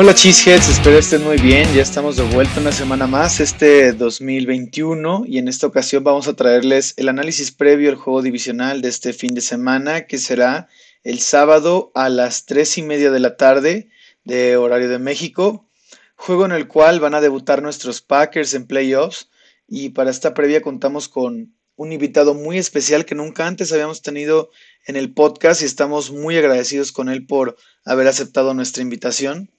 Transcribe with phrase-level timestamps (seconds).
[0.00, 1.74] Hola Cheeseheads, espero estén muy bien.
[1.74, 6.36] Ya estamos de vuelta una semana más, este 2021, y en esta ocasión vamos a
[6.36, 10.68] traerles el análisis previo al juego divisional de este fin de semana, que será
[11.02, 13.90] el sábado a las 3 y media de la tarde
[14.22, 15.68] de horario de México.
[16.14, 19.30] Juego en el cual van a debutar nuestros Packers en playoffs,
[19.66, 24.52] y para esta previa contamos con un invitado muy especial que nunca antes habíamos tenido
[24.86, 29.50] en el podcast y estamos muy agradecidos con él por haber aceptado nuestra invitación.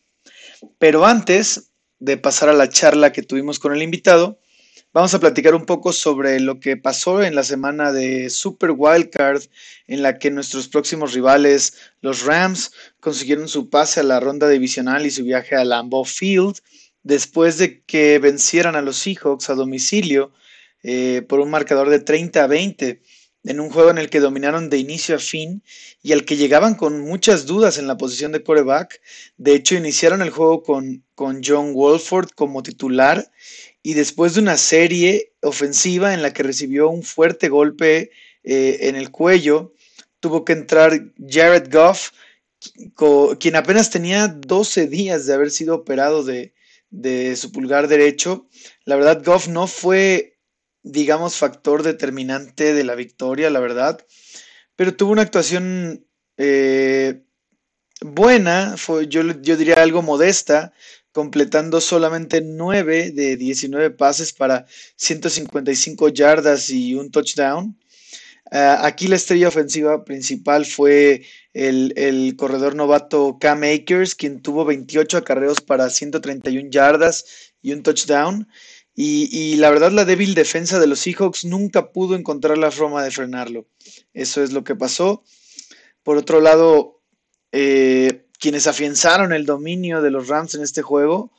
[0.78, 4.40] Pero antes de pasar a la charla que tuvimos con el invitado,
[4.94, 9.44] vamos a platicar un poco sobre lo que pasó en la semana de Super Wildcard,
[9.88, 15.06] en la que nuestros próximos rivales, los Rams, consiguieron su pase a la ronda divisional
[15.06, 16.58] y su viaje a Lambeau Field,
[17.04, 20.32] después de que vencieran a los Seahawks a domicilio
[20.84, 23.02] eh, por un marcador de 30 a 20
[23.44, 25.64] en un juego en el que dominaron de inicio a fin
[26.02, 29.02] y al que llegaban con muchas dudas en la posición de coreback.
[29.38, 33.32] De hecho, iniciaron el juego con, con John Wolford como titular
[33.82, 38.12] y después de una serie ofensiva en la que recibió un fuerte golpe
[38.44, 39.74] eh, en el cuello,
[40.20, 42.12] tuvo que entrar Jared Goff,
[43.40, 46.54] quien apenas tenía 12 días de haber sido operado de,
[46.90, 48.48] de su pulgar derecho.
[48.86, 50.39] La verdad, Goff no fue
[50.92, 54.06] digamos, factor determinante de la victoria, la verdad.
[54.76, 56.06] Pero tuvo una actuación
[56.38, 57.24] eh,
[58.02, 60.74] buena, fue, yo, yo diría algo modesta,
[61.12, 64.66] completando solamente 9 de 19 pases para
[64.96, 67.78] 155 yardas y un touchdown.
[68.52, 74.66] Ah, aquí la estrella ofensiva principal fue el, el, corredor novato Cam Akers, quien tuvo
[74.66, 77.26] 28 acarreos para 131 yardas
[77.62, 78.48] y un touchdown.
[78.96, 83.12] Y, la verdad, la débil defensa de los Seahawks nunca pudo encontrar la forma de
[83.12, 83.66] frenarlo.
[84.14, 85.24] Eso es lo que pasó.
[86.04, 87.02] Por otro lado,
[87.54, 91.32] eh, quienes afianzaron el dominio de los Rams en este juego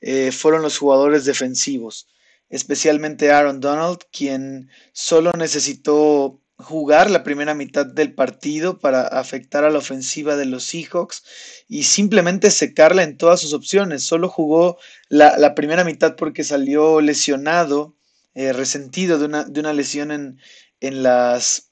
[0.00, 2.06] eh, fueron los jugadores defensivos,
[2.48, 9.70] especialmente Aaron Donald, quien solo necesitó jugar la primera mitad del partido para afectar a
[9.70, 11.22] la ofensiva de los Seahawks
[11.68, 14.02] y simplemente secarla en todas sus opciones.
[14.02, 17.96] Solo jugó la, primera mitad porque salió lesionado,
[18.34, 20.40] eh, resentido de una, de una lesión en,
[20.80, 21.70] en, las,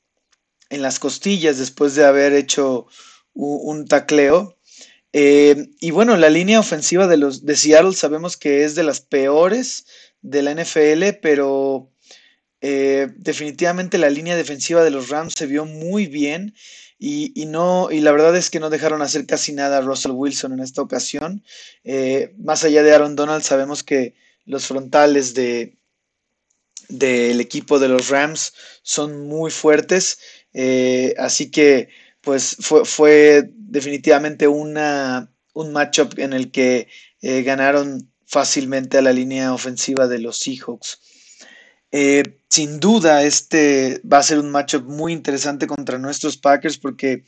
[0.70, 2.86] en, las, costillas después de haber hecho
[3.34, 4.56] un, tacleo.
[5.12, 9.00] Eh, y bueno, la línea ofensiva de los de Seattle sabemos que es de las
[9.00, 9.86] peores
[10.20, 11.90] de la NFL, pero
[12.60, 16.54] eh, definitivamente la línea defensiva de los Rams se vio muy bien
[16.98, 20.54] y, no, y la verdad es que no dejaron hacer casi nada a Russell Wilson
[20.54, 21.44] en esta ocasión.
[21.84, 24.14] Eh, más allá de Aaron Donald, sabemos que
[24.46, 25.76] los frontales de
[26.88, 30.18] del equipo de los Rams son muy fuertes.
[30.54, 31.88] Eh, así que
[32.20, 36.88] pues fue, fue definitivamente una, un matchup en el que
[37.20, 41.00] ganaron fácilmente a la línea ofensiva de los Seahawks.
[41.98, 47.24] Eh, sin duda, este va a ser un matchup muy interesante contra nuestros Packers porque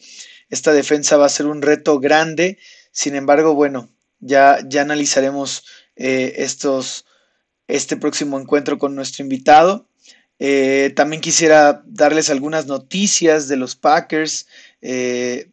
[0.51, 2.59] esta defensa va a ser un reto grande.
[2.93, 3.89] Sin embargo, bueno,
[4.21, 5.65] ya, ya analizaremos
[5.97, 7.07] eh, estos,
[7.67, 9.89] este próximo encuentro con nuestro invitado.
[10.39, 14.49] Eh, también quisiera darles algunas noticias de los Packers.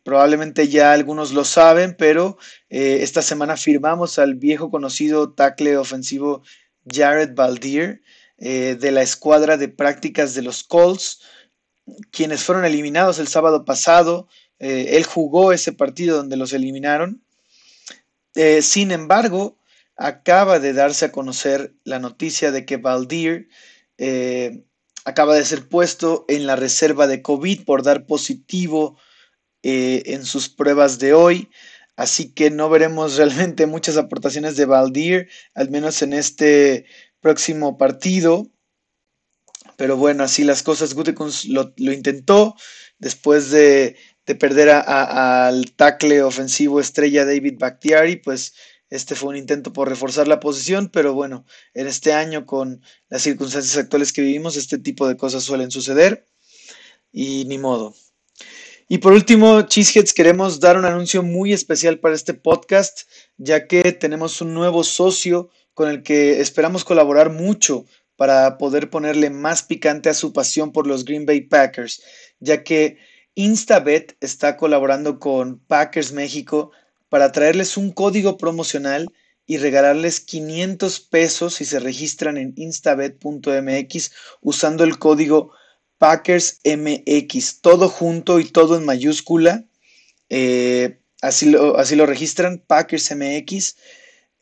[0.04, 2.38] probablemente ya algunos lo saben, pero
[2.68, 6.44] esta semana firmamos al viejo conocido tackle ofensivo
[6.86, 8.02] Jared Baldier.
[8.38, 11.22] Eh, de la escuadra de prácticas de los Colts,
[12.12, 14.28] quienes fueron eliminados el sábado pasado.
[14.60, 17.24] Eh, él jugó ese partido donde los eliminaron.
[18.36, 19.58] Eh, sin embargo,
[19.96, 23.50] acaba de darse a conocer la noticia de que Valdir
[25.06, 28.98] acaba de ser puesto en la reserva de COVID por dar positivo
[29.62, 31.50] en sus pruebas de hoy.
[31.96, 36.86] Así que no veremos realmente muchas aportaciones de Valdir, al menos en este
[37.26, 38.52] próximo partido.
[39.78, 40.94] Pero bueno, así las cosas.
[40.94, 42.56] Gutekunst lo, intentó
[43.00, 43.98] después de,
[44.40, 48.54] perder al tackle ofensivo estrella David Bakhtiari, pues
[48.92, 53.24] este fue un intento por reforzar la posición, pero bueno, en este año con las
[53.24, 56.28] circunstancias actuales que vivimos, este tipo de cosas suelen suceder
[57.12, 57.96] y ni modo.
[58.88, 63.94] Y por último, Cheeseheads, queremos dar un anuncio muy especial para este podcast, ya que
[63.94, 67.86] tenemos un nuevo socio con el que esperamos colaborar mucho
[68.16, 72.02] para poder ponerle más picante a su pasión por los Green Bay Packers,
[72.40, 72.98] ya que
[73.36, 76.72] Instabet está colaborando con Packers México
[77.10, 79.08] para traerles un código promocional
[79.46, 84.12] y regalarles 500 pesos si se registran en instabet.mx
[84.42, 85.52] usando el código
[85.98, 89.66] PackersMX, todo junto y todo en mayúscula.
[90.30, 93.76] Eh, así lo, así lo registran, Packers MX.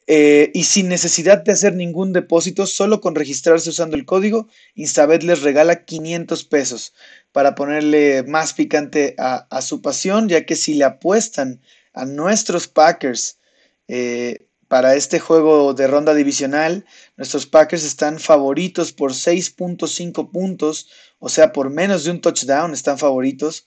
[0.05, 5.23] Eh, y sin necesidad de hacer ningún depósito, solo con registrarse usando el código, Instabet
[5.23, 6.93] les regala 500 pesos
[7.31, 11.61] para ponerle más picante a, su pasión, ya que si le apuestan
[11.93, 13.39] a nuestros Packers
[13.87, 16.85] eh, para este juego de ronda divisional,
[17.15, 20.89] nuestros Packers están favoritos por 6.5 puntos,
[21.19, 23.65] o sea, por menos de un touchdown están favoritos.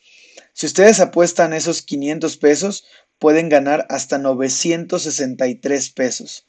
[0.53, 2.85] Si ustedes apuestan esos 500 pesos,
[3.19, 6.47] pueden ganar hasta 963 pesos.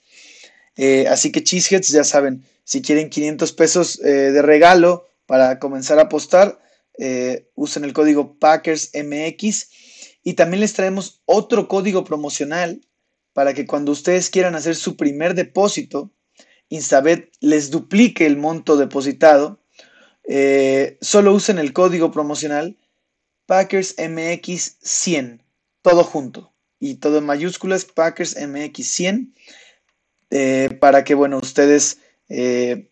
[0.76, 6.00] Eh, así que Cheeseheads, ya saben, si quieren 500 pesos eh, de regalo para comenzar
[6.00, 6.60] a apostar,
[7.00, 9.70] eh, usen el código PackersMX.
[10.24, 12.82] Y también les traemos otro código promocional
[13.34, 16.12] para que cuando ustedes quieran hacer su primer depósito,
[16.70, 19.62] Instabet les duplique el monto depositado.
[21.00, 22.78] solo usen el código promocional
[23.48, 25.46] PackersMX100,
[25.82, 29.34] todo junto y todo en mayúsculas, Packers MX100,
[30.30, 32.90] eh, para que, bueno, ustedes eh,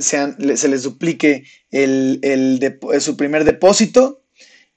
[0.00, 4.22] sean, se les duplique el, eh, su primer depósito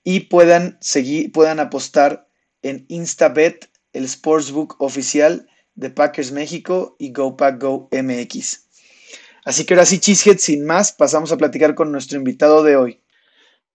[0.03, 2.27] y puedan seguir, puedan apostar
[2.61, 8.67] en Instabet, el sportsbook oficial de Packers México y GoPackGo MX.
[9.43, 13.01] Así que ahora sí, Cheesehead, sin más, pasamos a platicar con nuestro invitado de hoy.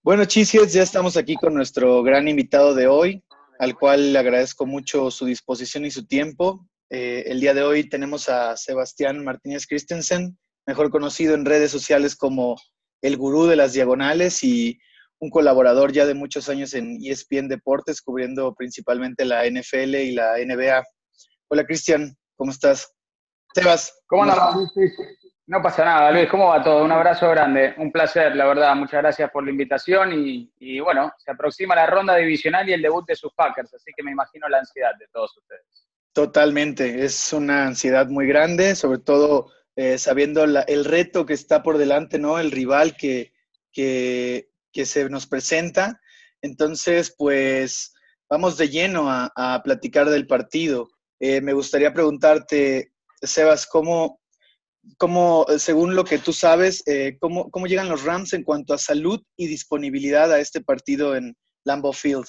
[0.02, 3.22] Bueno, Cheeseheads, ya estamos aquí con nuestro gran invitado de hoy,
[3.58, 6.66] al cual le agradezco mucho su disposición y su tiempo.
[6.90, 12.16] Eh, el día de hoy tenemos a Sebastián Martínez Christensen, mejor conocido en redes sociales
[12.16, 12.56] como
[13.02, 14.78] el gurú de las diagonales y
[15.18, 20.34] un colaborador ya de muchos años en ESPN Deportes, cubriendo principalmente la NFL y la
[20.38, 20.84] NBA.
[21.48, 22.92] Hola Cristian, ¿cómo estás?
[23.54, 23.92] Sebas.
[24.06, 24.56] ¿Cómo andas?
[25.48, 26.84] No pasa nada, Luis, ¿cómo va todo?
[26.84, 31.30] Un abrazo grande, un placer, la verdad, muchas gracias por la invitación y, bueno, se
[31.30, 34.58] aproxima la ronda divisional y el debut de sus Packers, así que me imagino la
[34.58, 35.86] ansiedad de todos ustedes.
[36.12, 41.78] Totalmente, es una ansiedad muy grande, sobre todo eh, sabiendo el reto que está por
[41.78, 42.40] delante, ¿no?
[42.40, 43.32] El rival que,
[43.72, 46.00] que, se nos presenta.
[46.42, 47.94] Entonces, pues
[48.28, 50.88] vamos de lleno a, platicar del partido.
[51.20, 54.20] Eh, me gustaría preguntarte, Sebas, ¿cómo,
[54.98, 59.22] cómo, según lo que tú sabes, eh, cómo, llegan los Rams en cuanto a salud
[59.36, 61.34] y disponibilidad a este partido en
[61.64, 62.26] Lambeau Field.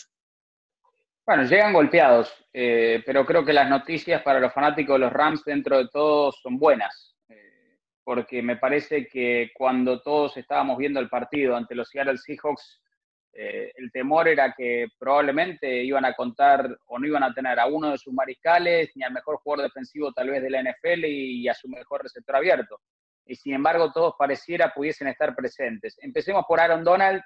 [1.26, 5.44] Bueno, llegan golpeados, eh, pero creo que las noticias para los fanáticos de los Rams
[5.46, 11.10] dentro de todo son buenas, eh, porque me parece que cuando todos estábamos viendo el
[11.10, 12.82] partido ante los Seattle Seahawks,
[13.40, 17.68] eh, el temor era que probablemente iban a contar o no iban a tener a
[17.68, 21.48] uno de sus mariscales, ni al mejor jugador defensivo tal vez de la NFL y,
[21.48, 22.82] a su mejor receptor abierto.
[23.28, 26.00] Y sin embargo, todos pareciera pudiesen estar presentes.
[26.02, 27.22] Empecemos por Aaron Donald.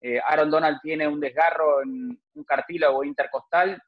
[0.00, 3.78] Eh, Aaron Donald tiene un desgarro en un cartílago intercostal.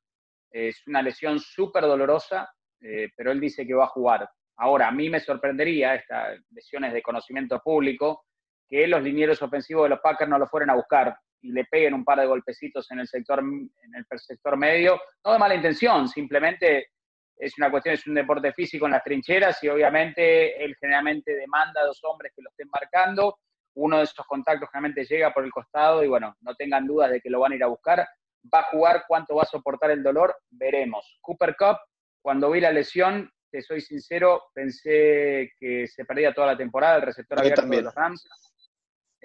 [0.50, 2.46] es una lesión súper dolorosa,
[2.82, 4.28] eh, pero él dice que va a jugar.
[4.58, 8.26] Ahora, a mí me sorprendería, estas lesiones de conocimiento público,
[8.68, 11.94] que los linieros ofensivos de los Packers no lo fueran a buscar y le peguen
[11.94, 16.08] un par de golpecitos en el sector, en el sector medio, no de mala intención,
[16.08, 16.88] simplemente
[17.36, 21.82] es una cuestión, es un deporte físico en las trincheras y obviamente él generalmente demanda
[21.82, 23.38] a dos hombres que lo estén marcando.
[23.74, 27.20] Uno de esos contactos generalmente llega por el costado y bueno, no tengan dudas de
[27.20, 28.06] que lo van a ir a buscar.
[28.52, 31.18] Va a jugar, cuánto va a soportar el dolor, veremos.
[31.20, 31.78] Cooper Cup,
[32.22, 37.02] cuando vi la lesión, te soy sincero, pensé que se perdía toda la temporada el
[37.02, 38.28] receptor abierto de los Rams.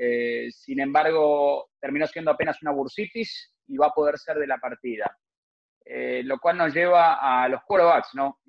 [0.01, 4.57] Eh, sin embargo, terminó siendo apenas una bursitis y va a poder ser de la
[4.57, 5.13] partida.
[5.83, 8.39] Eh, lo cual nos lleva a los quarterbacks, ¿no?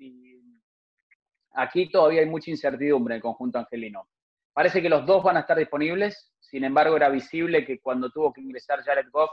[1.55, 4.07] Aquí todavía hay mucha incertidumbre en el conjunto angelino.
[4.53, 8.31] Parece que los dos van a estar disponibles, sin embargo era visible que cuando tuvo
[8.31, 9.31] que ingresar Jared Goff,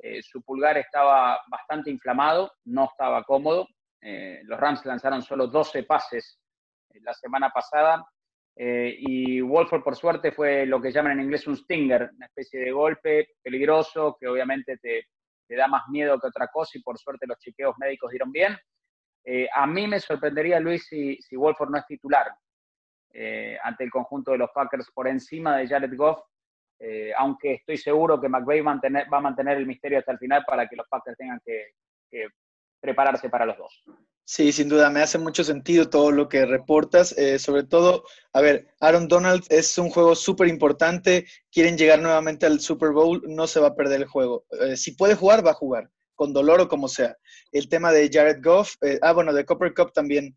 [0.00, 3.68] eh, su pulgar estaba bastante inflamado, no estaba cómodo.
[4.42, 6.38] los Rams lanzaron solo 12 pases
[7.00, 8.04] la semana pasada
[8.56, 12.60] eh, y Wolford, por suerte, fue lo que llaman en inglés un stinger, una especie
[12.60, 15.08] de golpe peligroso que obviamente te,
[15.56, 18.56] da más miedo que otra cosa y por suerte los chequeos médicos dieron bien.
[19.24, 22.28] Eh, a mí me sorprendería, Luis, si, si Wolford no es titular
[23.12, 26.20] eh, ante el conjunto de los Packers por encima de Jared Goff,
[27.16, 30.76] aunque estoy seguro que McVay va a mantener el misterio hasta el final para que
[30.76, 32.28] los Packers tengan que
[32.78, 33.84] prepararse para los dos.
[34.26, 37.12] Sí, sin duda, me hace mucho sentido todo lo que reportas.
[37.18, 41.26] Eh, sobre todo, a ver, Aaron Donald es un juego súper importante.
[41.52, 44.46] Quieren llegar nuevamente al Super Bowl, no se va a perder el juego.
[44.62, 47.14] Eh, si puede jugar, va a jugar, con dolor o como sea.
[47.52, 50.36] El tema de Jared Goff, eh, ah, bueno, de Copper Cup también.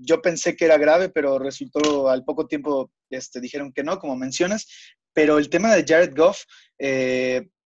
[0.00, 4.16] yo pensé que era grave, pero resultó al poco tiempo, este, dijeron que no, como
[4.16, 4.66] mencionas.
[5.12, 6.42] Pero el tema de Jared Goff,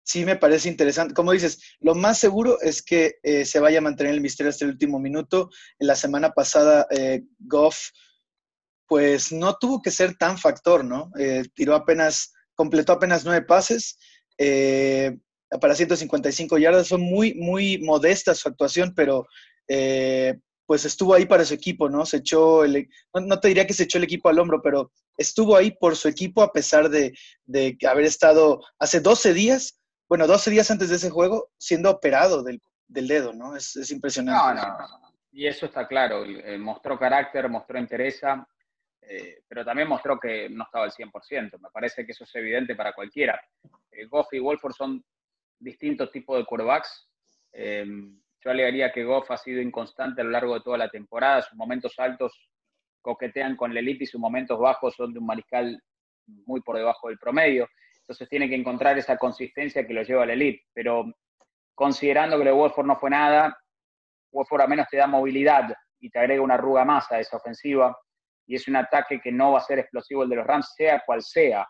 [0.05, 1.15] sí me parece interesante.
[1.15, 4.65] Como dices, lo más seguro es que eh, se vaya a mantener el misterio hasta
[4.65, 5.51] el último minuto.
[5.79, 7.89] En la semana pasada, eh, Goff,
[8.87, 11.11] pues no tuvo que ser tan factor, ¿no?
[11.19, 13.99] Eh, tiró apenas, completó apenas nueve pases
[15.61, 16.89] para 155 yardas.
[16.89, 19.27] Fue muy, muy modesta su actuación, pero
[20.67, 22.05] pues estuvo ahí para su equipo, ¿no?
[22.05, 25.57] Se echó, el, no, te diría que se echó el equipo al hombro, pero estuvo
[25.57, 29.79] ahí por su equipo a pesar de, de haber estado hace 12 días
[30.15, 33.57] bueno, 12 días antes de ese juego, siendo operado del, dedo, ¿no?
[33.57, 34.63] Es, impresionante.
[35.33, 36.25] Y eso está claro.
[36.25, 38.23] Eh, mostró carácter, mostró interés,
[39.03, 41.59] eh, pero también mostró que no estaba al 100%.
[41.59, 43.43] Me parece que eso es evidente para cualquiera.
[43.91, 45.05] Eh, Goff y Wolford son
[45.59, 47.09] distintos tipos de quarterbacks.
[47.53, 51.43] yo alegaría que Goff ha sido inconstante a lo largo de toda la temporada.
[51.43, 52.33] Sus momentos altos
[53.03, 55.83] coquetean con la elite y sus momentos bajos son de un mariscal
[56.47, 57.69] muy por debajo del promedio.
[58.05, 60.67] Entonces tiene que encontrar esa consistencia que lo lleva a la elite.
[60.75, 61.07] Pero
[61.75, 63.57] considerando que lo de Wolford no fue nada,
[64.31, 67.97] Wolford al menos te da movilidad y te agrega una arruga más a esa ofensiva.
[68.47, 71.03] Y es un ataque que no va a ser explosivo el de los Rams, sea
[71.07, 71.67] cual sea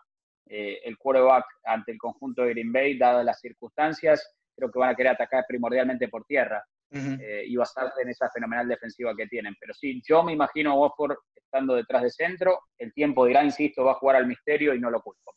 [0.46, 4.34] eh, el quarterback ante el conjunto de Green Bay, dadas las circunstancias.
[4.56, 8.66] Creo que van a querer atacar primordialmente por tierra eh, y basarse en esa fenomenal
[8.66, 9.54] defensiva que tienen.
[9.60, 12.58] Pero sí, yo me imagino a Wolford estando detrás de centro.
[12.76, 15.32] El tiempo dirá, insisto, va a jugar al misterio y no lo culpo,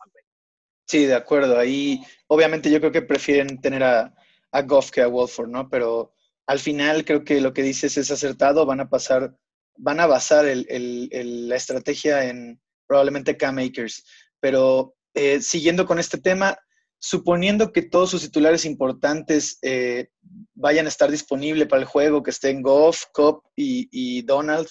[0.88, 1.60] Sí, de acuerdo.
[1.60, 4.14] Ahí, obviamente, yo creo que prefieren tener a,
[4.52, 5.70] a Goff que a Wolford, ¿no?
[5.70, 6.14] Pero
[6.46, 8.66] al final creo que lo que dices es acertado.
[8.66, 9.38] Van a pasar,
[9.78, 14.06] van a basar la estrategia en probablemente K-Makers.
[14.40, 16.58] Pero eh, siguiendo con este tema,
[17.00, 20.10] suponiendo que todos sus titulares importantes eh,
[20.54, 24.68] vayan a estar disponibles para el juego, que estén Goff, Cobb y, Donald,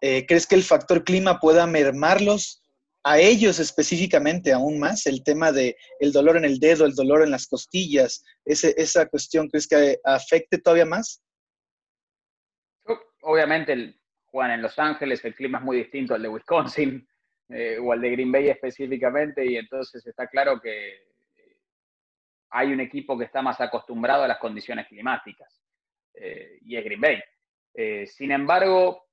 [0.00, 2.61] eh, ¿crees que el factor clima pueda mermarlos?
[3.04, 7.22] A ellos específicamente aún más el tema de el dolor en el dedo, el dolor
[7.22, 11.22] en las costillas, esa cuestión, ¿crees que afecte todavía más?
[13.22, 17.06] Obviamente el, juegan en Los Ángeles, el clima es muy distinto al de Wisconsin
[17.48, 21.56] eh, o al de Green Bay específicamente y entonces está claro que eh,
[22.50, 25.60] hay un equipo que está más acostumbrado a las condiciones climáticas
[26.14, 27.22] eh, y es Green Bay.
[28.06, 29.06] sin embargo,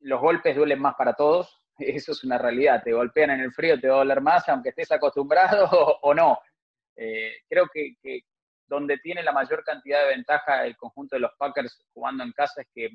[0.00, 2.82] los golpes duelen más para todos, eso es una realidad.
[2.82, 5.68] Te golpean en el frío, te va a doler más, aunque estés acostumbrado
[6.02, 6.38] o, no.
[6.96, 7.94] Eh, creo que,
[8.66, 12.62] donde tiene la mayor cantidad de ventaja el conjunto de los Packers jugando en casa
[12.62, 12.90] es que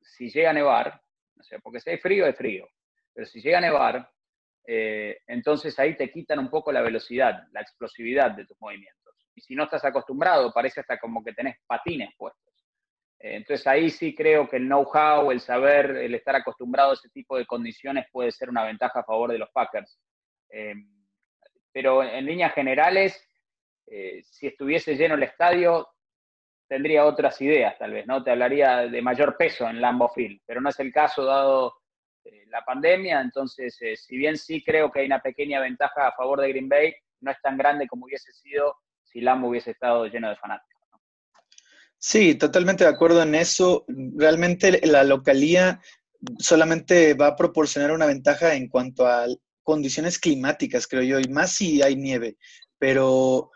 [0.00, 1.00] si llega a nevar,
[1.38, 2.68] o sea, porque si hay frío, es frío,
[3.12, 4.10] pero si llega a nevar,
[4.66, 9.14] eh, entonces ahí te quitan un poco la velocidad, la explosividad de tus movimientos.
[9.34, 12.53] Y si no estás acostumbrado, parece hasta como que tenés patines puestos.
[13.24, 17.08] Eh, entonces ahí sí creo que el know-how, el saber, el estar acostumbrado a ese
[17.08, 19.98] tipo de condiciones puede ser una ventaja a favor de los Packers.
[20.50, 20.74] Eh,
[21.72, 23.18] pero en líneas generales,
[23.86, 25.88] eh, si estuviese lleno el estadio,
[26.68, 28.22] tendría otras ideas tal vez, ¿no?
[28.22, 31.74] Te hablaría de mayor peso en Lambeau Field, pero no es el caso dado
[32.48, 36.48] la pandemia, entonces si bien sí creo que hay una pequeña ventaja a favor de
[36.48, 40.36] Green Bay, no es tan grande como hubiese sido si Lambeau hubiese estado lleno de
[40.36, 40.73] fanáticos.
[42.06, 43.86] Sí, totalmente de acuerdo en eso.
[43.88, 45.80] Realmente la localía
[46.38, 49.24] solamente va a proporcionar una ventaja en cuanto a
[49.62, 52.36] condiciones climáticas, creo yo, y más si hay nieve.
[52.78, 53.50] Pero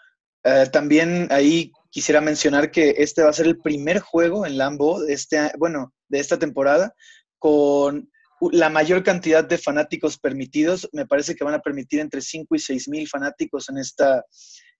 [0.45, 5.03] eh, también ahí quisiera mencionar que este va a ser el primer juego en Lambo
[5.03, 6.95] de este, bueno, de esta temporada
[7.39, 8.11] con
[8.51, 10.89] la mayor cantidad de fanáticos permitidos.
[10.93, 14.25] Me parece que van a permitir entre 5 y 6 mil fanáticos en esta,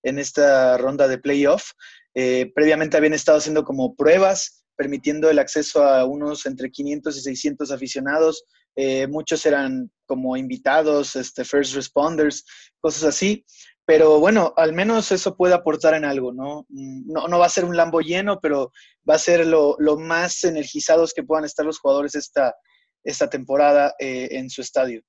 [0.03, 1.73] en esta ronda de playoff.
[2.15, 7.21] Eh, previamente habían estado haciendo como pruebas, permitiendo el acceso a unos entre 500 y
[7.21, 8.45] 600 aficionados.
[8.77, 12.45] Eh, muchos eran como invitados, este, first responders,
[12.81, 13.45] cosas así.
[13.85, 16.67] Pero bueno, al menos eso puede aportar en algo, ¿no?
[16.69, 18.71] No, no va a ser un Lambo lleno, pero
[19.09, 22.55] va a ser lo, más energizados que puedan estar los jugadores esta,
[23.03, 25.03] esta temporada eh, en su estadio.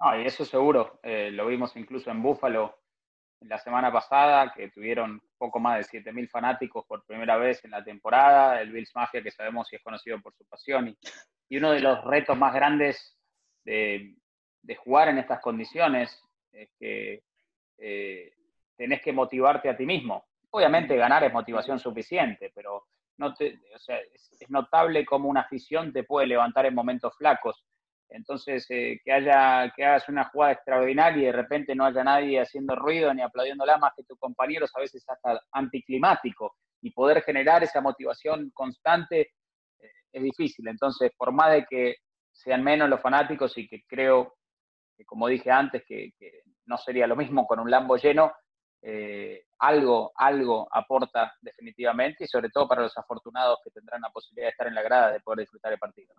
[0.00, 0.98] Ah, y eso seguro.
[1.02, 2.74] lo vimos incluso en Buffalo
[3.40, 7.84] la semana pasada, que tuvieron poco más de 7.000 fanáticos por primera vez en la
[7.84, 10.88] temporada, el Bills Mafia, que sabemos si es conocido por su pasión,
[11.48, 13.16] y, uno de los retos más grandes
[13.64, 14.16] de,
[14.78, 16.20] jugar en estas condiciones
[16.52, 17.22] es que
[17.78, 18.32] eh,
[18.76, 20.26] tenés que motivarte a ti mismo.
[20.50, 22.86] Obviamente ganar es motivación suficiente, pero
[23.18, 27.64] no te, o sea, es, notable cómo una afición te puede levantar en momentos flacos.
[28.08, 32.40] Entonces, eh, que haya que hagas una jugada extraordinaria y de repente no haya nadie
[32.40, 37.64] haciendo ruido ni aplaudiéndola más que tus compañeros, a veces hasta anticlimático, y poder generar
[37.64, 40.68] esa motivación constante eh, es difícil.
[40.68, 41.96] Entonces, por más de que
[42.32, 44.34] sean menos los fanáticos y que creo
[44.96, 46.12] que, como dije antes, que,
[46.66, 48.32] no sería lo mismo con un Lambo lleno,
[48.82, 54.46] eh, algo, algo aporta definitivamente y sobre todo para los afortunados que tendrán la posibilidad
[54.46, 56.12] de estar en la grada de poder disfrutar el partido.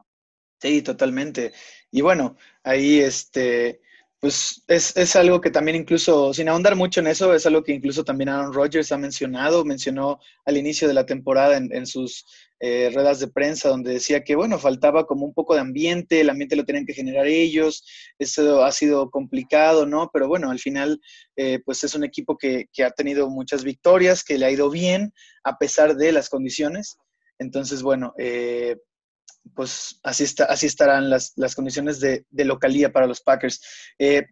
[0.59, 1.53] Sí, totalmente.
[1.91, 3.81] Y bueno, ahí este,
[4.19, 7.73] pues es, es, algo que también incluso, sin ahondar mucho en eso, es algo que
[7.73, 12.25] incluso también Aaron Rodgers ha mencionado, mencionó al inicio de la temporada en, sus
[12.59, 16.31] eh, ruedas de prensa, donde decía que, bueno, faltaba como un poco de ambiente, el
[16.31, 17.85] ambiente lo tenían que generar ellos,
[18.17, 20.09] eso ha sido complicado, ¿no?
[20.11, 20.99] Pero bueno, al final,
[21.35, 24.71] eh, pues es un equipo que, que ha tenido muchas victorias, que le ha ido
[24.71, 26.97] bien a pesar de las condiciones.
[27.39, 28.77] Entonces, bueno, eh,
[29.55, 33.61] pues así, está, así estarán las, las condiciones de, localía para los Packers.
[33.99, 34.25] Eh,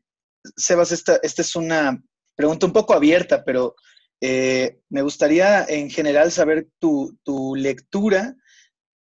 [0.55, 2.01] Sebas, esta, esta, es una
[2.35, 3.75] pregunta un poco abierta, pero
[4.21, 8.35] eh, me gustaría en general saber tu, tu, lectura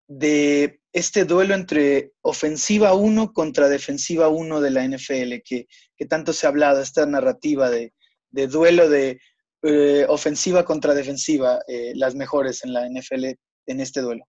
[0.09, 5.67] de este duelo entre ofensiva 1 contra defensiva 1 de la NFL, que,
[5.97, 7.93] que, tanto se ha hablado, esta narrativa de,
[8.31, 9.21] de duelo de
[9.63, 13.25] eh, ofensiva contra defensiva, eh, las mejores en la NFL
[13.67, 14.27] en este duelo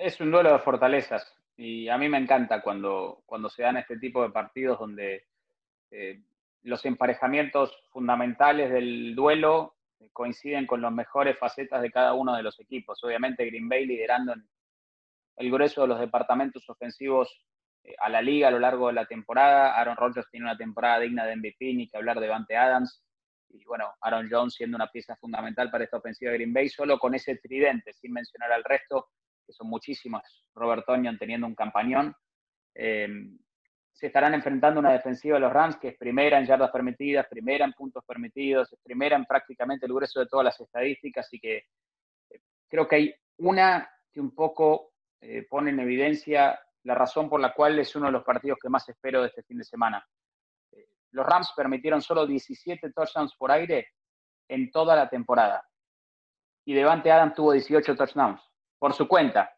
[0.00, 3.98] es un duelo de fortalezas y a mí me encanta cuando, cuando se dan este
[3.98, 5.26] tipo de partidos donde
[5.90, 6.20] eh,
[6.62, 9.74] los emparejamientos fundamentales del duelo
[10.12, 13.02] coinciden con las mejores facetas de cada uno de los equipos.
[13.02, 14.34] Obviamente Green Bay liderando
[15.36, 17.44] el grueso de los departamentos ofensivos
[17.84, 19.78] eh, a la liga a lo largo de la temporada.
[19.78, 23.02] Aaron Rodgers tiene una temporada digna de MVP, ni que hablar de Vante Adams.
[23.50, 26.98] Y bueno, Aaron Jones siendo una pieza fundamental para esta ofensiva de Green Bay, solo
[26.98, 29.08] con ese tridente, sin mencionar al resto,
[29.48, 32.14] que son muchísimas, Robert Tonyan teniendo un campañón.
[32.74, 33.08] Eh,
[33.98, 37.64] se estarán enfrentando una defensiva de los Rams que es primera en yardas permitidas, primera
[37.64, 41.56] en puntos permitidos, es primera en prácticamente el grueso de todas las estadísticas, así que
[42.30, 47.40] eh, creo que hay una que un poco eh, pone en evidencia la razón por
[47.40, 50.06] la cual es uno de los partidos que más espero de este fin de semana.
[50.70, 53.88] Eh, los Rams permitieron solo 17 touchdowns por aire
[54.46, 55.66] en toda la temporada.
[56.64, 58.47] Y Devante Adam tuvo 18 touchdowns
[58.78, 59.54] por su cuenta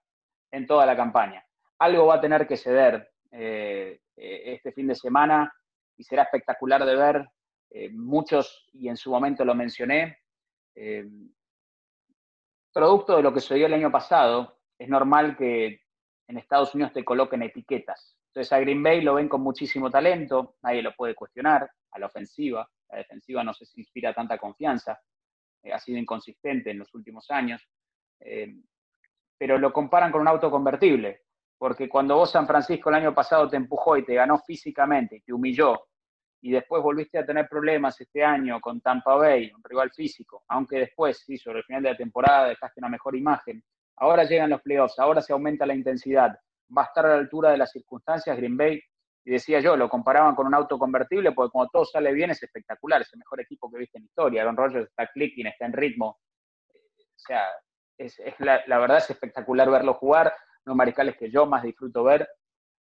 [0.50, 1.44] en toda la campaña.
[1.78, 5.52] Algo va a tener que ceder eh, eh, este fin de semana
[5.96, 7.28] y será espectacular de ver.
[7.72, 10.18] Eh, muchos, y en su momento lo mencioné,
[10.74, 11.08] eh,
[12.72, 15.80] producto de lo que sucedió el año pasado, es normal que
[16.26, 18.18] en Estados Unidos te coloquen etiquetas.
[18.26, 22.06] Entonces a Green Bay lo ven con muchísimo talento, nadie lo puede cuestionar, a la
[22.06, 25.00] ofensiva, la defensiva no si inspira tanta confianza,
[25.72, 27.62] ha sido inconsistente en los últimos años
[29.40, 31.22] pero lo comparan con un auto convertible,
[31.56, 35.22] porque cuando vos San Francisco el año pasado te empujó y te ganó físicamente y
[35.22, 35.86] te humilló,
[36.42, 40.80] y después volviste a tener problemas este año con Tampa Bay, un rival físico, aunque
[40.80, 43.64] después, sí, sobre el final de la temporada dejaste una mejor imagen.
[43.96, 46.38] Ahora llegan los playoffs, ahora se aumenta la intensidad,
[46.76, 48.78] va a estar a la altura de las circunstancias Green Bay.
[49.24, 52.42] Y decía yo, lo comparaban con un auto convertible porque cuando todo sale bien es
[52.42, 54.42] espectacular, es el mejor equipo que viste en historia.
[54.42, 56.08] Aaron Rodgers está clicking, está en ritmo.
[56.08, 57.44] O sea,
[58.00, 60.32] es, la, verdad es espectacular verlo jugar,
[60.64, 62.28] los mariscales que yo más disfruto ver.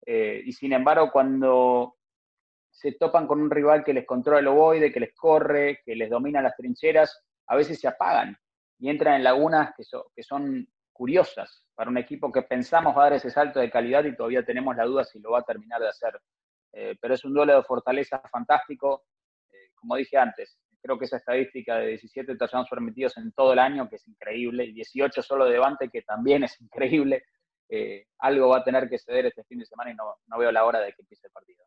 [0.05, 1.95] Eh, y sin embargo, cuando
[2.69, 6.09] se topan con un rival que les controla el ovoide, que les corre, que les
[6.09, 8.37] domina las trincheras, a veces se apagan
[8.77, 13.03] y entran en lagunas que, que son curiosas para un equipo que pensamos va a
[13.05, 15.81] dar ese salto de calidad y todavía tenemos la duda si lo va a terminar
[15.81, 16.19] de hacer.
[16.73, 19.05] Eh, pero es un duelo de fortaleza fantástico.
[19.49, 23.59] Eh, como dije antes, creo que esa estadística de 17 touchdowns permitidos en todo el
[23.59, 27.23] año, que es increíble, y 18 solo de Devante, que también es increíble,
[27.69, 30.51] eh, algo va a tener que ceder este fin de semana y no, no veo
[30.51, 31.63] la hora de que empiece el partido.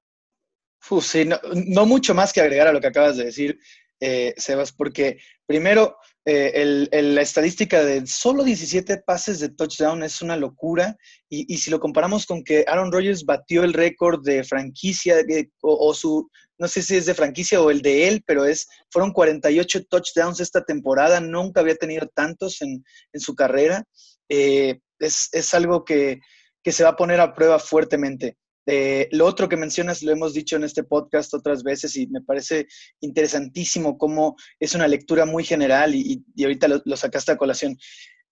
[1.03, 1.29] Sí,
[1.67, 3.59] no, mucho más que agregar a lo que acabas de decir,
[4.01, 6.53] eh, Sebas, porque primero, eh,
[6.93, 10.97] el, la estadística de solo 17 pases de touchdown es una locura,
[11.29, 15.17] y, y si lo comparamos con que Aaron Rodgers batió el récord de franquicia
[15.61, 19.13] o, su, no sé si es de franquicia o el de él, pero es, fueron
[19.13, 23.85] 48 touchdowns esta temporada, nunca había tenido tantos en, en su carrera.
[24.29, 26.21] Eh, es, es, algo que,
[26.63, 28.37] que, se va a poner a prueba fuertemente.
[28.67, 32.21] Eh, lo otro que mencionas lo hemos dicho en este podcast otras veces y me
[32.21, 32.67] parece
[33.01, 37.79] interesantísimo cómo es una lectura muy general y, y ahorita lo, lo, sacaste a colación.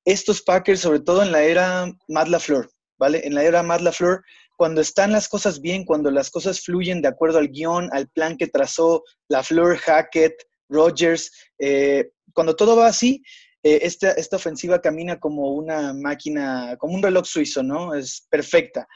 [0.05, 3.23] Estos Packers, sobre todo en la era Matt LaFleur, ¿vale?
[3.25, 4.23] En la era Matt LaFleur,
[4.57, 8.37] cuando están las cosas bien, cuando las cosas fluyen de acuerdo al guion, al plan
[8.37, 10.35] que trazó la Fleur, Hackett,
[10.69, 13.23] Rogers, eh, cuando todo va así,
[13.63, 17.95] eh, esta, esta ofensiva camina como una máquina, como un reloj suizo, ¿no?
[17.95, 18.87] Es perfecta.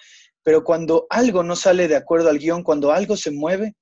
[0.42, 3.74] Pero cuando algo no sale de acuerdo al guion, cuando algo se mueve,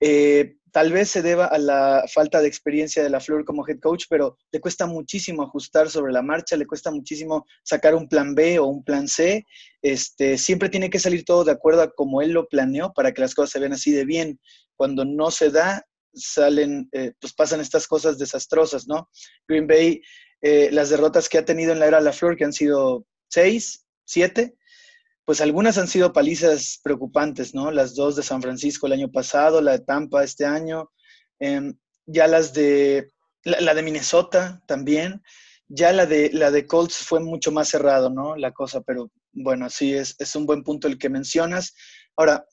[0.00, 3.78] eh, tal vez se deba a la falta de experiencia de la Flor como head
[3.80, 8.34] coach, pero le cuesta muchísimo ajustar sobre la marcha, le cuesta muchísimo sacar un plan
[8.34, 9.46] B o un plan C.
[9.80, 13.22] Este, siempre tiene que salir todo de acuerdo a como él lo planeó para que
[13.22, 14.38] las cosas se vean así de bien.
[14.74, 19.08] Cuando no se da, salen, eh, pues pasan estas cosas desastrosas, ¿no?
[19.48, 20.02] Green Bay,
[20.42, 24.54] eh, las derrotas que ha tenido en la era Flor, que han sido seis, siete,
[25.26, 27.72] pues algunas han sido palizas preocupantes, ¿no?
[27.72, 30.92] Las dos de San Francisco el año pasado, la de Tampa este año,
[31.40, 33.10] em, ya las de,
[33.42, 35.20] la, de Minnesota también,
[35.66, 38.36] ya la de, la de Colts fue mucho más cerrado, ¿no?
[38.36, 41.74] La cosa, pero bueno, sí, es, es un buen punto el que mencionas.
[42.16, 42.46] Ahora,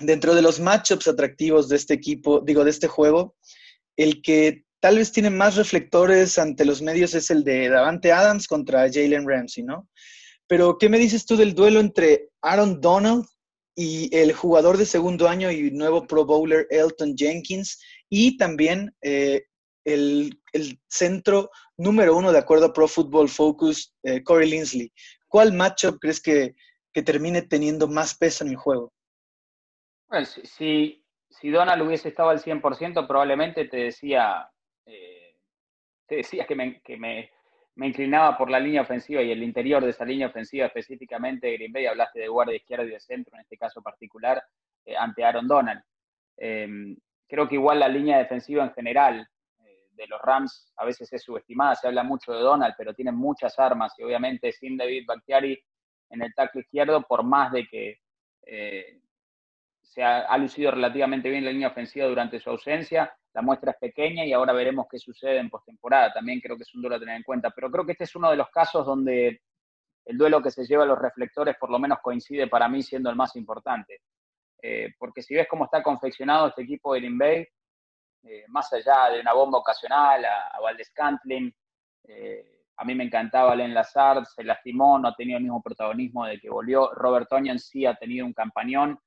[0.00, 3.36] dentro de los matchups atractivos de este equipo, digo, de este juego,
[3.96, 8.46] el que tal vez tiene más reflectores ante los medios es el de Davante Adams
[8.46, 9.86] contra Jalen Ramsey, ¿no?
[10.50, 13.24] Pero, ¿qué me dices tú del duelo entre Aaron Donald
[13.76, 19.44] y el jugador de segundo año y nuevo Pro Bowler Elton Jenkins y también eh,
[19.84, 20.36] el,
[20.88, 24.92] centro número uno de acuerdo a Pro Football Focus, eh, Corey Linsley?
[25.28, 26.56] ¿Cuál matchup crees que,
[26.92, 28.92] que termine teniendo más peso en el juego?
[30.08, 34.50] Bueno, si, si Donald hubiese estado al 100%, probablemente te decía,
[34.84, 35.36] eh,
[36.08, 37.30] te decía que, me, que me,
[37.80, 41.72] me, inclinaba por la línea ofensiva y el interior de esa línea ofensiva, específicamente Green
[41.72, 44.42] Bay, hablaste de guardia izquierda y de centro en este caso particular,
[44.84, 45.82] eh, ante Aaron Donald.
[46.36, 49.28] Em, creo que igual la línea defensiva en general
[49.64, 53.16] eh, de los Rams a veces es subestimada, se habla mucho de Donald, pero tienen
[53.16, 55.58] muchas armas y obviamente sin David Bakhtiari
[56.10, 57.98] en el tackle izquierdo, por más de que
[59.90, 63.12] se ha, lucido relativamente bien la línea ofensiva durante su ausencia.
[63.32, 66.12] La muestra es pequeña y ahora veremos qué sucede en postemporada.
[66.12, 67.50] También creo que es un duelo a tener en cuenta.
[67.50, 69.42] Pero creo que este es uno de los casos donde
[70.04, 73.10] el duelo que se lleva a los reflectores por lo menos coincide para mí siendo
[73.10, 74.00] el más importante.
[74.62, 77.46] Eh, porque si ves cómo está confeccionado este equipo de Green
[78.22, 81.54] eh, más allá de una bomba ocasional a, a Valdez Cantlin,
[82.04, 86.26] eh, a mí me encantaba Len Lazard, se lastimó, no ha tenido el mismo protagonismo
[86.26, 86.92] de que volvió.
[86.94, 88.98] Robert Tonyan sí ha tenido un campañón,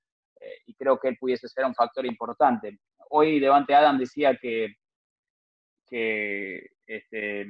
[0.65, 2.77] y creo que él pudiese ser un factor importante.
[3.15, 4.73] Hoy Devante Adam decía que,
[5.85, 7.45] que este,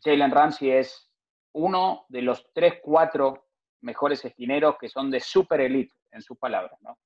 [0.00, 1.10] Jalen Ramsey es
[1.54, 3.48] uno de los tres, cuatro
[3.80, 6.80] mejores esquineros que son de super elite, en sus palabras.
[6.82, 6.96] ¿no?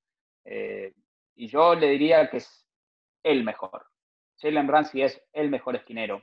[0.45, 0.93] Eh,
[1.37, 2.69] y yo le diría que es
[3.23, 3.87] el mejor.
[4.39, 6.23] Jalen Ramsey es el mejor esquinero,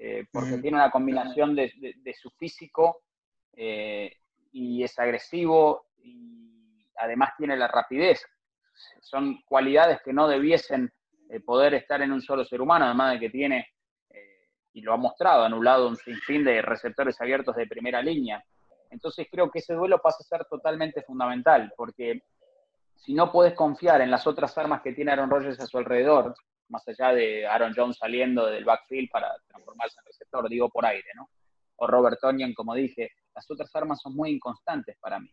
[0.00, 3.04] eh, porque tiene una combinación de, de su físico
[3.54, 8.26] y es agresivo y además tiene la rapidez.
[9.00, 10.92] Son cualidades que no debiesen
[11.28, 13.68] eh, poder estar en un solo ser humano, además de que tiene,
[14.10, 18.42] eh, y lo ha mostrado, anulado un sinfín de receptores abiertos de primera línea.
[18.90, 22.22] Entonces creo que ese duelo pasa a ser totalmente fundamental, porque
[22.94, 26.34] si no puedes confiar en las otras armas que tiene Aaron Rodgers a su alrededor,
[26.68, 31.08] más allá de Aaron Jones saliendo del backfield para transformarse en receptor, digo por aire,
[31.14, 31.28] ¿no?
[31.76, 35.30] O Robert Tonyan, como dije, las otras armas son muy inconstantes para mí.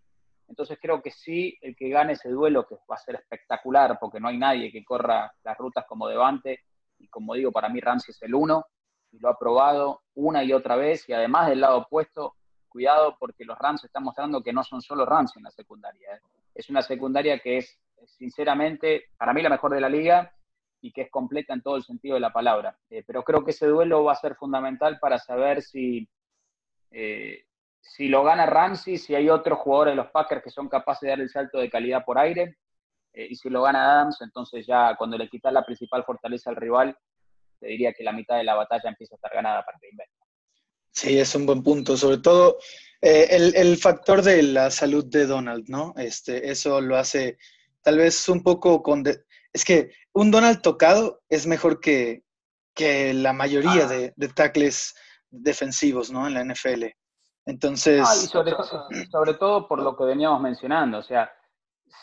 [0.47, 4.19] Entonces creo que sí, el que gane ese duelo, que va a ser espectacular, porque
[4.19, 6.61] no hay nadie que corra las rutas como Devante,
[6.99, 8.65] y como digo, para mí Ramsey es el uno,
[9.11, 12.35] y lo ha probado una y otra vez, y además del lado opuesto,
[12.73, 16.15] cuidado porque los Rams están mostrando que no son solo Rams en la secundaria.
[16.15, 16.19] ¿eh?
[16.55, 17.79] Es una secundaria que es,
[18.17, 20.33] sinceramente, para mí la mejor de la liga
[20.81, 22.75] y que es completa en todo el sentido de la palabra.
[22.89, 26.09] Eh, pero creo que ese duelo va a ser fundamental para saber si
[26.91, 27.45] eh,
[27.83, 31.09] si lo gana Ramsey, si hay otros jugadores de los Packers que son capaces de
[31.09, 32.57] dar el salto de calidad por aire,
[33.13, 36.55] eh, y si lo gana Adams, entonces ya cuando le quitas la principal fortaleza al
[36.55, 36.97] rival,
[37.59, 40.07] te diría que la mitad de la batalla empieza a estar ganada para Green Bay.
[40.91, 42.57] Sí, es un buen punto, sobre todo
[43.01, 45.93] eh, el, factor de la salud de Donald, ¿no?
[45.97, 47.37] Este, eso lo hace
[47.81, 49.03] tal vez un poco con...
[49.05, 52.23] es que un Donald tocado es mejor que,
[52.73, 53.87] que la mayoría ah.
[53.87, 54.95] de, de tackles
[55.29, 56.27] defensivos, ¿no?
[56.27, 56.85] En la NFL.
[57.45, 58.07] Entonces.
[59.11, 60.99] sobre, todo por lo que veníamos mencionando.
[60.99, 61.31] O sea,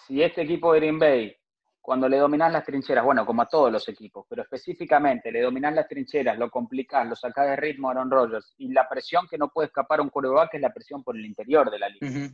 [0.06, 1.36] si este equipo de Green Bay,
[1.80, 5.74] cuando le dominan las trincheras, bueno, como a todos los equipos, pero específicamente le dominan
[5.74, 9.38] las trincheras, lo complicás, lo sacás de ritmo a Aaron Rodgers, y la presión que
[9.38, 12.30] no puede escapar un quarterback es la presión por el interior de la línea.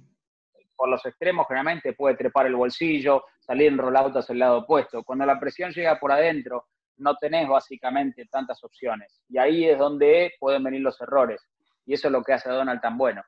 [0.74, 5.02] Por los extremos, generalmente puede trepar el bolsillo, salir en rollout hacia el lado opuesto.
[5.04, 6.66] Cuando la presión llega por adentro,
[6.98, 9.22] no tenés básicamente tantas opciones.
[9.28, 11.48] Y ahí es donde pueden venir los errores
[11.86, 13.22] y eso es lo que hace a Donald tan bueno.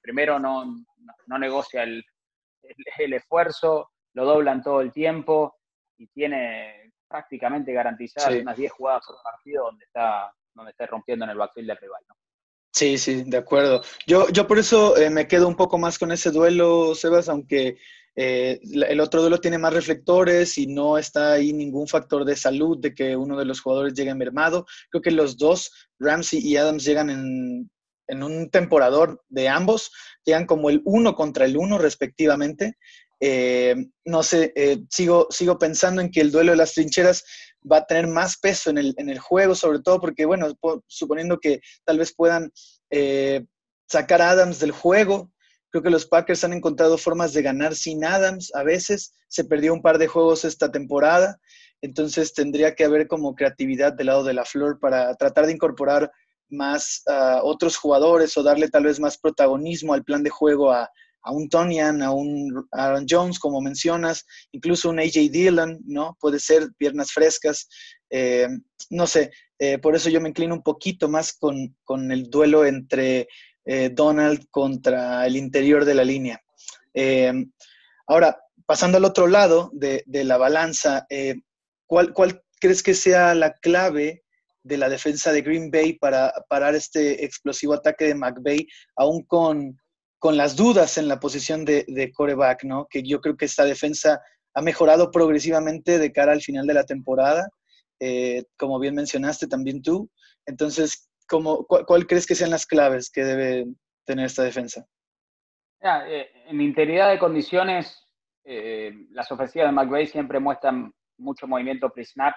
[0.00, 0.84] Primero no,
[1.26, 2.04] no, negocia el,
[2.98, 5.56] el, esfuerzo, lo doblan todo el tiempo
[5.96, 11.30] y tiene prácticamente garantizadas unas 10 jugadas por partido donde está, donde está rompiendo en
[11.30, 12.02] el backfield del rival.
[12.08, 12.16] ¿no?
[12.72, 13.82] Sí, sí, de acuerdo.
[14.06, 17.76] Yo, yo por eso eh, me quedo un poco más con ese duelo, Sebas, aunque
[18.14, 22.78] eh, el otro duelo tiene más reflectores y no está ahí ningún factor de salud
[22.78, 24.66] de que uno de los jugadores llegue mermado.
[24.90, 27.70] Creo que los dos, Ramsey y Adams, llegan en
[28.08, 29.90] en un temporador de ambos,
[30.24, 32.76] llegan como el uno contra el uno respectivamente.
[33.20, 37.24] Eh, no sé, eh, sigo, sigo pensando en que el duelo de las trincheras
[37.70, 40.48] va a tener más peso en el, en el juego, sobre todo porque, bueno,
[40.86, 42.50] suponiendo que tal vez puedan
[42.90, 43.44] eh,
[43.88, 45.30] sacar a Adams del juego,
[45.70, 49.72] creo que los Packers han encontrado formas de ganar sin Adams a veces, se perdió
[49.72, 51.38] un par de juegos esta temporada,
[51.80, 56.10] entonces tendría que haber como creatividad del lado de la flor para tratar de incorporar
[56.52, 60.88] más a otros jugadores o darle tal vez más protagonismo al plan de juego a,
[61.22, 66.16] a un Tonian, a un Aaron Jones, como mencionas, incluso un AJ Dillon, ¿no?
[66.20, 67.68] Puede ser piernas frescas.
[68.10, 68.48] Eh,
[68.90, 72.66] no sé, eh, por eso yo me inclino un poquito más con, con el duelo
[72.66, 73.28] entre
[73.64, 76.42] eh, Donald contra el interior de la línea.
[78.06, 81.06] ahora, pasando al otro lado de, de la balanza,
[81.86, 84.21] ¿cuál, ¿cuál crees que sea la clave
[84.64, 89.78] de la defensa de Green Bay para parar este explosivo ataque de McVay, aún con,
[90.18, 92.86] con las dudas en la posición de, de coreback, ¿no?
[92.88, 94.20] Que yo creo que esta defensa
[94.54, 97.48] ha mejorado progresivamente de cara al final de la temporada,
[98.00, 100.10] eh, como bien mencionaste también tú.
[100.46, 103.66] Entonces, ¿cómo, cuál, crees que sean las claves que debe
[104.04, 104.84] tener esta defensa?
[105.80, 108.06] Eh, en integridad de condiciones,
[108.44, 112.34] eh, las ofensivas de McVay siempre muestran mucho movimiento pre-snap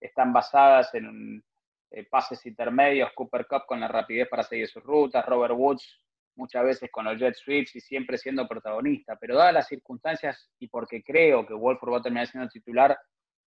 [0.00, 1.44] están basadas en
[1.90, 6.00] eh, pases intermedios, Cooper Cup con la rapidez para seguir sus rutas, Robert Woods
[6.36, 10.68] muchas veces con los jet sweeps y siempre siendo protagonista, pero dadas las circunstancias y
[10.68, 12.96] porque creo que Wolford va a terminar siendo titular,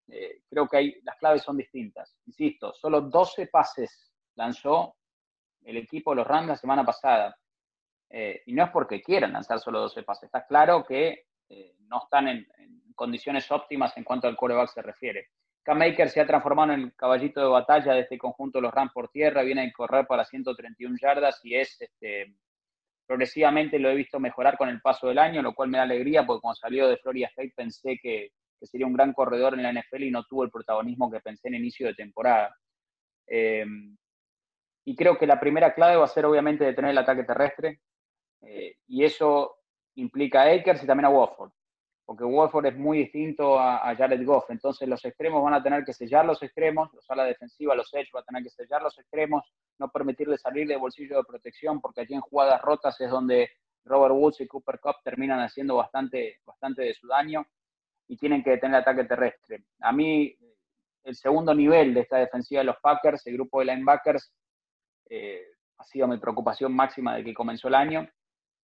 [0.09, 2.15] eh, creo que hay, las claves son distintas.
[2.27, 4.97] Insisto, solo 12 pases lanzó
[5.63, 7.35] el equipo de los Rams la semana pasada.
[8.09, 11.25] Eh, y no es porque quieran lanzar solo 12 pases, está claro que
[11.87, 15.29] no están en, en, condiciones óptimas en cuanto al coreback se refiere.
[15.63, 18.73] Cam Maker se ha transformado en el caballito de batalla de este conjunto de los
[18.73, 22.35] Rams por tierra, viene a correr para 131 yardas y es este,
[23.07, 26.25] progresivamente lo he visto mejorar con el paso del año, lo cual me da alegría
[26.25, 30.03] porque cuando salió de Florida State pensé que, sería un gran corredor en la NFL
[30.03, 32.55] y no tuvo el protagonismo que pensé en inicio de temporada.
[33.27, 33.65] Eh,
[34.85, 37.81] y creo que la primera clave va a ser obviamente detener el ataque terrestre
[38.41, 39.57] eh, y eso
[39.95, 41.51] implica a Akers y también a Wofford
[42.13, 44.47] porque Wolford es muy distinto a, Jared Goff.
[44.51, 48.09] Entonces los extremos van a tener que sellar los extremos, los ala defensiva, los edge
[48.13, 49.43] van a tener que sellar los extremos,
[49.79, 53.49] no permitirle salir de bolsillo de protección, porque allí en jugadas rotas es donde
[53.83, 57.47] Robert Woods y Cooper Cup terminan haciendo bastante, bastante de su daño
[58.07, 59.63] y tienen que detener el ataque terrestre.
[59.79, 60.37] A mí,
[61.05, 64.31] el segundo nivel de esta defensiva de los Packers, el grupo de linebackers,
[65.09, 65.47] eh,
[65.79, 68.07] ha sido mi preocupación máxima de que comenzó el año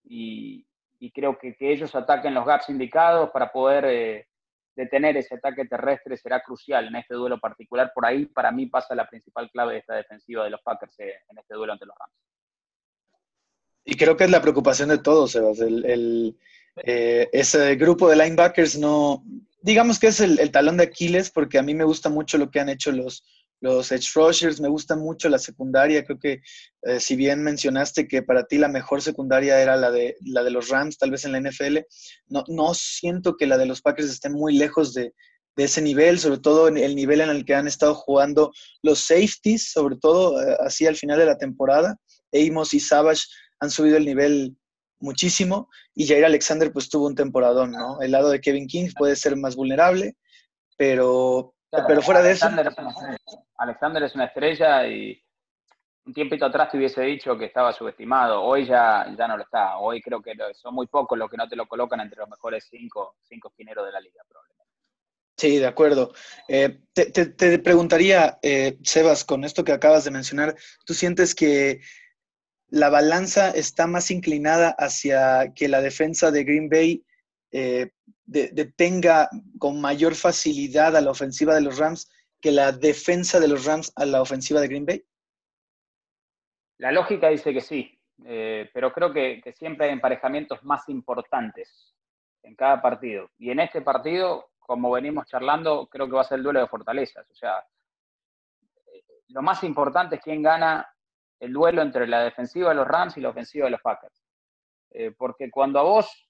[0.03, 0.67] y,
[0.99, 4.27] y creo que, que ellos ataquen los gaps indicados para poder eh,
[4.75, 7.91] detener ese ataque terrestre será crucial en este duelo particular.
[7.93, 11.15] Por ahí, para mí, pasa la principal clave de esta defensiva de los Packers eh,
[11.29, 12.13] en este duelo ante los Rams.
[13.85, 15.59] Y creo que es la preocupación de todos, Sebas.
[15.59, 16.37] El,
[16.83, 19.23] eh, ese grupo de linebackers no,
[19.61, 22.51] digamos que es el, el, talón de Aquiles, porque a mí me gusta mucho lo
[22.51, 23.23] que han hecho los,
[23.61, 26.41] los edge rushers, me gusta mucho la secundaria, creo que
[26.83, 30.51] eh, si bien mencionaste que para ti la mejor secundaria era la de, la de
[30.51, 31.79] los Rams, tal vez en la NFL,
[32.27, 35.13] no, no siento que la de los Packers esté muy lejos de,
[35.57, 39.71] ese nivel, sobre todo en el nivel en el que han estado jugando los safeties,
[39.71, 41.97] sobre todo eh, así al final de la temporada.
[42.31, 43.23] Amos y Savage
[43.59, 44.55] han subido el nivel
[45.01, 48.01] muchísimo y Jair Alexander pues tuvo un temporadón, ¿no?
[48.01, 50.15] El lado de Kevin King puede ser más vulnerable,
[50.77, 52.47] pero, pero fuera de eso...
[53.57, 55.21] Alexander es una estrella y
[56.05, 58.41] un tiempito atrás te hubiese dicho que estaba subestimado.
[58.41, 59.77] Hoy ya, ya no lo está.
[59.77, 62.67] Hoy creo que son muy pocos los que no te lo colocan entre los mejores
[62.69, 64.59] cinco, cinco esquineros de la liga, probablemente.
[65.37, 66.11] Sí, de acuerdo.
[66.47, 70.55] Eh, te, preguntaría, eh, Sebas, con esto que acabas de mencionar,
[70.85, 71.79] ¿tú sientes que
[72.69, 77.03] la balanza está más inclinada hacia que la defensa de Green Bay
[77.51, 77.91] eh,
[78.29, 83.65] detenga con mayor facilidad a la ofensiva de los Rams que la defensa de los
[83.65, 85.03] Rams a la ofensiva de Green Bay?
[86.77, 91.93] La lógica dice que sí, eh, pero creo que, siempre hay emparejamientos más importantes
[92.43, 93.29] en cada partido.
[93.37, 96.67] Y en este partido, como venimos charlando, creo que va a ser el duelo de
[96.67, 97.29] fortalezas.
[97.29, 97.65] O sea,
[98.93, 100.87] eh, lo más importante es quién gana
[101.39, 104.23] el duelo entre la defensiva de los Rams y la ofensiva de los Packers.
[104.91, 106.28] Eh, porque cuando a vos,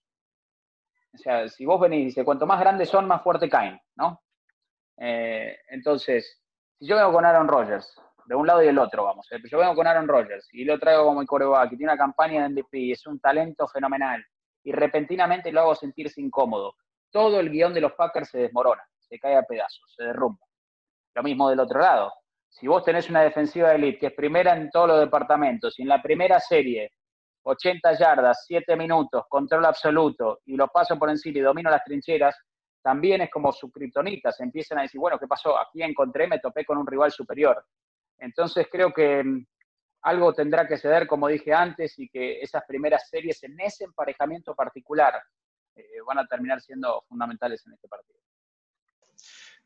[1.14, 4.22] o sea, si vos venís y dices, cuanto más grandes son, más fuerte caen, ¿no?
[4.98, 6.42] Eh, entonces,
[6.78, 7.94] si yo vengo con Aaron Rodgers,
[8.26, 10.78] de un lado y del otro, vamos, eh, yo vengo con Aaron Rodgers y lo
[10.78, 14.24] traigo como el coreback, que tiene una campaña de MVP, es un talento fenomenal,
[14.64, 16.76] y repentinamente lo hago sentirse incómodo,
[17.12, 20.46] todo el guion de los Packers se desmorona, se cae a pedazos, se derrumba.
[21.16, 22.14] Lo mismo del otro lado.
[22.48, 25.84] Si vos tenés una defensiva de elite que es primera en todos los departamentos y
[25.84, 26.94] en la primera serie
[27.44, 32.36] 80 yardas, 7 minutos, control absoluto, y lo paso por encima y domino las trincheras,
[32.82, 33.72] también es como su.
[33.72, 35.58] Se empiezan a decir, bueno, ¿qué pasó?
[35.60, 37.66] Aquí encontré, me topé con un rival superior.
[38.18, 39.46] Entonces creo que mm,
[40.04, 44.56] algo tendrá que ceder, como dije antes, y que esas primeras series en ese emparejamiento
[44.56, 45.22] particular
[45.76, 48.20] eh, van a terminar siendo fundamentales en este partido.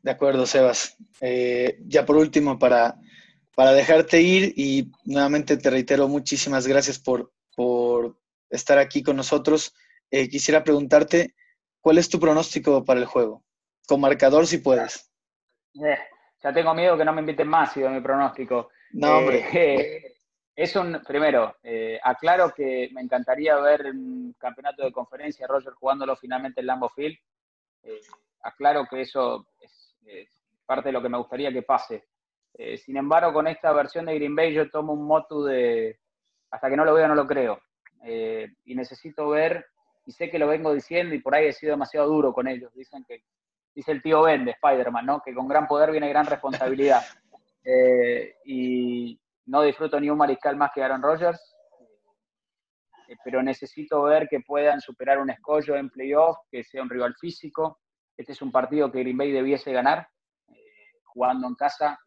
[0.02, 0.98] De acuerdo, Sebas.
[1.22, 2.96] Eh, ya por último, para,
[3.56, 8.18] para dejarte ir y nuevamente te reitero muchísimas gracias por, por
[8.50, 9.74] estar aquí con nosotros.
[10.12, 11.36] Eh, quisiera preguntarte,
[11.82, 13.44] ¿cuál es tu pronóstico para el juego?
[13.88, 15.12] Con marcador si puedes.
[15.74, 18.70] ya tengo miedo que no me inviten más, si mi pronóstico.
[18.92, 20.10] No, hombre.
[20.56, 26.16] Es un, primero, eh, aclaro que me encantaría ver un campeonato de conferencia, Roger jugándolo
[26.16, 27.18] finalmente en Lambo Field.
[27.82, 28.02] Eh,
[28.42, 29.98] aclaro que eso es,
[30.66, 32.06] parte de lo que me gustaría que pase.
[32.54, 36.00] Eh, sin embargo, con esta versión de Green Bay yo tomo un motu de
[36.54, 37.60] hasta que no lo veo no lo creo.
[38.04, 39.66] y necesito ver,
[40.06, 42.72] y sé que lo vengo diciendo y por ahí he sido demasiado duro con ellos.
[42.76, 43.24] Dicen que,
[43.74, 45.22] dice el tío Ben de Spider-Man, ¿no?
[45.22, 47.02] Que con gran poder viene gran responsabilidad.
[48.46, 51.56] y, no disfruto ni un mariscal más que Aaron Rodgers,
[53.10, 57.16] eh, pero necesito ver que puedan superar un escollo en playoff, que sea un rival
[57.20, 57.80] físico.
[58.16, 60.08] Este es un partido que Green Bay debiese ganar,
[60.48, 60.54] eh,
[61.04, 62.00] jugando en casa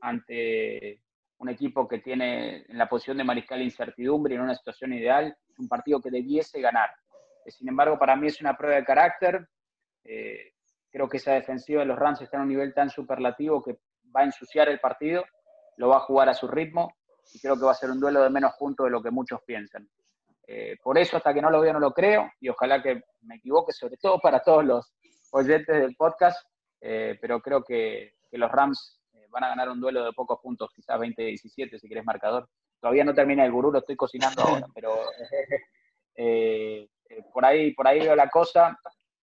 [0.00, 1.00] ante
[1.38, 5.36] un equipo que tiene en la posición de mariscal incertidumbre en una situación ideal.
[5.48, 6.90] Es un partido que debiese ganar.
[7.44, 9.48] Eh, sin embargo, para mí es una prueba de carácter.
[10.02, 13.78] creo que esa defensiva de los Rams está en un nivel tan superlativo que
[14.14, 15.24] va a ensuciar el partido
[15.76, 16.94] lo va a jugar a su ritmo
[17.32, 19.40] y creo que va a ser un duelo de menos puntos de lo que muchos
[19.46, 19.88] piensan.
[20.46, 23.36] Eh, por eso, hasta que no lo veo, no lo creo y ojalá que me
[23.36, 24.92] equivoque, sobre todo para todos los
[25.32, 26.46] oyentes del podcast,
[26.80, 28.95] eh, pero creo que, los Rams eh,
[29.36, 32.48] van a ganar un duelo de pocos puntos, quizás 20-17 si querés marcador.
[32.80, 34.96] Todavía no termina el gurú, lo estoy cocinando ahora, pero
[37.34, 38.78] por, ahí, por ahí veo la cosa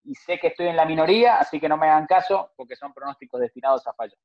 [0.04, 2.93] y sé que estoy en la minoría, así que no me hagan caso porque son
[2.93, 4.17] pronósticos destinados a fallar.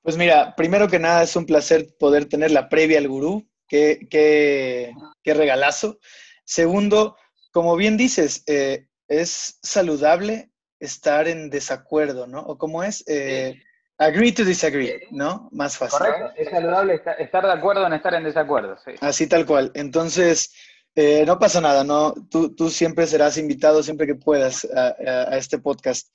[0.00, 3.48] Pues mira, primero que nada es un placer poder tener la previa al gurú.
[3.66, 5.98] Qué, qué, qué regalazo.
[6.44, 7.16] Segundo,
[7.52, 12.40] como bien dices, eh, es saludable estar en desacuerdo, ¿no?
[12.40, 13.62] O como es, eh,
[14.02, 15.48] agree to disagree, ¿no?
[15.52, 15.98] Más fácil.
[15.98, 18.92] Correcto, es saludable estar de acuerdo en estar en desacuerdo, sí.
[19.00, 19.70] Así tal cual.
[19.74, 20.52] Entonces,
[20.94, 22.14] eh, no pasa nada, ¿no?
[22.30, 26.08] Tú, tú, siempre serás invitado siempre que puedas a, a, este podcast.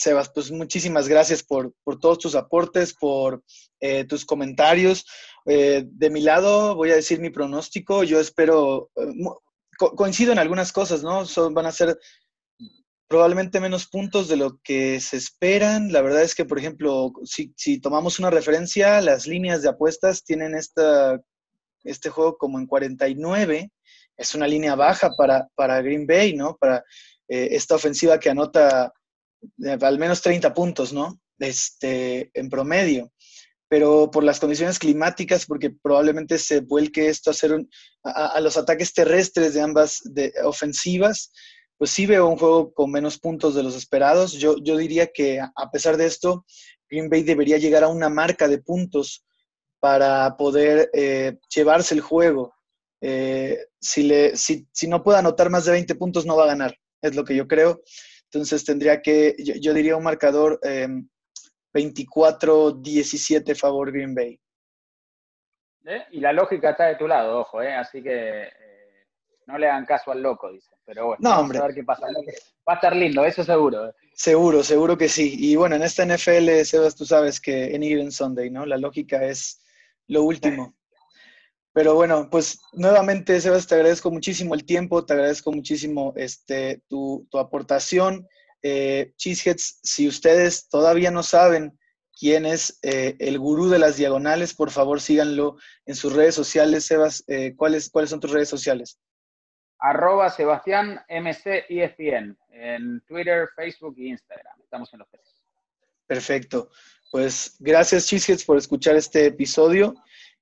[0.00, 3.42] Sebas, pues muchísimas gracias por, todos tus aportes, por
[3.80, 5.04] eh, tus comentarios.
[5.46, 8.02] Eh, de mi lado, voy a decir mi pronóstico.
[8.02, 9.12] Yo espero, eh,
[9.76, 11.26] coincido en algunas cosas, ¿no?
[11.26, 11.98] Son, van a ser
[13.10, 15.90] probablemente menos puntos de lo que se esperan.
[15.90, 20.54] La verdad es que, por ejemplo, si, tomamos una referencia, las líneas de apuestas tienen
[20.54, 21.20] esta,
[21.82, 23.72] este juego como en 49.
[24.16, 26.56] Es una línea baja para, para Green Bay, ¿no?
[26.56, 26.84] Para
[27.26, 28.92] esta ofensiva que anota
[29.80, 31.20] al menos 30 puntos, ¿no?
[31.40, 33.12] Este, en promedio.
[33.68, 37.66] Pero por las condiciones climáticas, porque probablemente se vuelque esto a, hacer
[38.04, 41.32] a, los ataques terrestres de ambas de, ofensivas,
[41.80, 44.32] pues sí veo un juego con menos puntos de los esperados.
[44.32, 46.44] Yo, yo diría que a pesar de esto,
[46.90, 49.24] Green Bay debería llegar a una marca de puntos
[49.78, 52.52] para poder eh, llevarse el juego.
[53.00, 56.48] Eh, si, le, si, si no puede anotar más de 20 puntos, no va a
[56.48, 57.80] ganar, es lo que yo creo.
[58.24, 60.60] Entonces tendría que, yo, diría un marcador
[61.72, 64.38] 24-17 em, favor Green Bay.
[65.86, 66.04] ¿Eh?
[66.10, 67.72] Y la lógica está de tu lado, ojo, ¿eh?
[67.74, 68.52] así que eh,
[69.50, 70.70] no le hagan caso al loco, dice.
[70.84, 71.58] Pero bueno, no, hombre.
[71.58, 72.06] a ver qué pasa.
[72.06, 73.88] Va a estar lindo, eso seguro.
[73.88, 73.92] ¿eh?
[74.14, 75.34] Seguro, seguro que sí.
[75.38, 78.66] Y bueno, en esta NFL, Sebas, tú sabes que en Even Sunday, ¿no?
[78.66, 79.62] La lógica es
[80.06, 80.74] lo último.
[81.72, 87.26] Pero bueno, pues nuevamente, Sebas, te agradezco muchísimo el tiempo, te agradezco muchísimo este, tu,
[87.32, 88.26] aportación.
[88.62, 91.78] Eh, Cheeseheads, si ustedes todavía no saben
[92.18, 96.84] quién es eh, el gurú de las diagonales, por favor síganlo en sus redes sociales.
[96.84, 98.98] Sebas, eh, ¿cuáles, ¿cuáles son tus redes sociales?
[99.80, 104.60] Arroba Sebastián MC ESPN en Twitter, Facebook e Instagram.
[104.62, 105.42] Estamos en los tres.
[106.06, 106.70] Perfecto.
[107.10, 109.94] Pues gracias, Cheeseheads, por escuchar este episodio.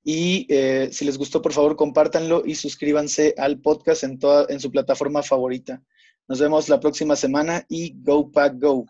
[0.05, 4.61] Y eh, si les gustó, por favor, compártanlo y suscríbanse al podcast en, toda, en
[4.61, 5.82] su plataforma favorita.
[6.26, 8.86] Nos vemos la próxima semana y Go Pack Go.